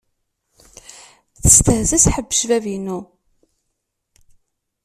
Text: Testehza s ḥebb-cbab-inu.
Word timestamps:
Testehza 1.41 1.97
s 2.03 2.05
ḥebb-cbab-inu. 2.13 2.99